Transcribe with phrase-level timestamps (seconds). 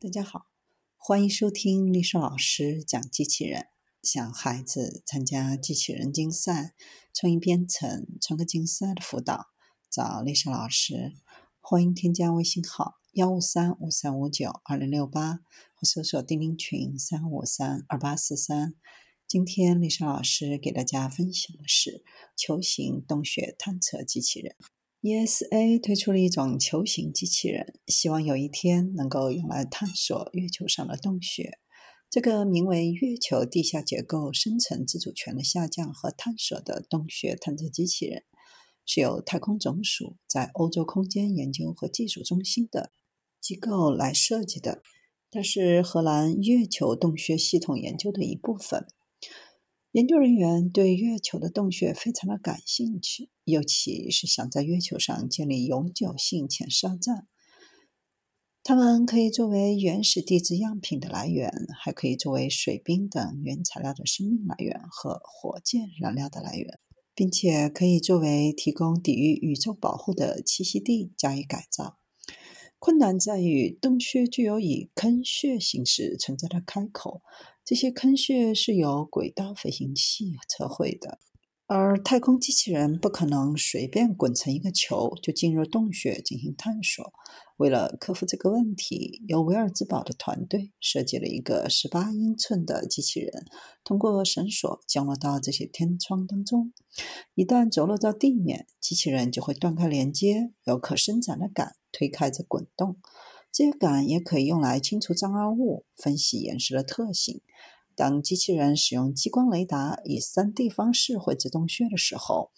[0.00, 0.46] 大家好，
[0.96, 3.66] 欢迎收听丽莎老师讲机器人。
[4.00, 6.76] 想孩子参加机器人竞赛、
[7.12, 9.48] 创意编程、创客竞赛的辅导，
[9.90, 11.14] 找丽莎老师。
[11.60, 15.40] 欢迎添加微信号幺五三五三五九二零六八，
[15.74, 18.76] 或搜索钉钉群三五三二八四三。
[19.26, 22.04] 今天丽莎老师给大家分享的是
[22.36, 24.54] 球形洞穴探测机器人。
[25.00, 31.60] ESA 推出了一种球形机器人，希望有一天能够用来探索月球上的洞穴。
[32.10, 38.24] 这个名为“月球地下结构深层自主权的下降和探索”的洞穴探测机器人，
[38.84, 42.90] 是由太空总署在欧洲空间研究和技术中心的
[43.40, 44.82] 机构来设计的。
[45.30, 48.88] 它是荷兰月球洞穴系统研究的一部分。
[49.92, 57.26] 研究人员对月球的洞穴非常的感兴趣，尤其是想在月球上建立永久性潜射站。
[58.62, 66.78] 它们可以作为原始地质样品的来源，还可以作为水冰等原材料的生命来源和火箭燃料的来源，
[67.14, 71.96] 并且可以作为提供抵御宇宙保护的栖息地加以改造。
[72.78, 77.22] 困难在于洞穴具有以坑穴形式存在的开口。
[77.68, 81.18] 这些坑穴是由轨道飞行器测绘的，
[81.66, 87.12] 而太空机器人不可能随便滚成一个球就进入洞穴进行探索。
[87.58, 93.44] 为了克服这个问题，由维尔兹堡的团队设计了一个18英寸的机器人，
[93.84, 96.72] 通过绳索降落到这些天窗当中。
[97.34, 102.96] 一旦着落到地面，机器人就会断开连接，由可伸展的杆推开着滚动。
[103.50, 107.40] 这些杆也可以用来清除障碍物、分析岩石的特性。
[107.96, 112.52] 当机器人使用激光雷达以 3D 方式绘制洞穴的时候，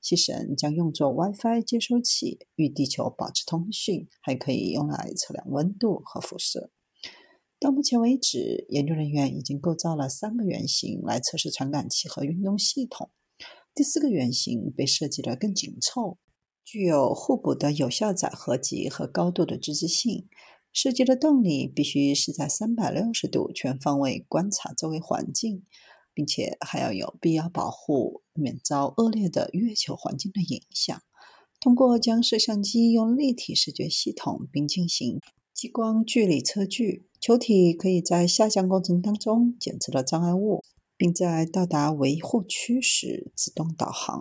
[0.00, 6.70] 细绳将用作 WiFi 接收器，与地球保持通讯，还可以用来测量温度和辐射。
[7.58, 13.10] 到目前为止，研究人员已经构造了三个原型来测试传感器和运动系统。
[13.74, 16.16] 第四个原型被设计得更紧凑。
[16.66, 20.26] 具有互补的有效载荷级和高度的支持性。
[20.72, 25.62] 设计的动力必须是在三百六十度全方位观察周围环境，
[26.12, 31.00] 并且还要有必要保护免遭恶劣的月球环境的影响。
[31.60, 35.20] 通过将摄像机用立体视觉系统并进行
[35.54, 40.62] 激光距离测距，球体可以在下降过程当中检测到障碍物，
[40.96, 44.14] 并在到达维护区时自动导航。